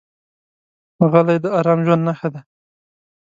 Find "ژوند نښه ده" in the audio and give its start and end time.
1.85-2.41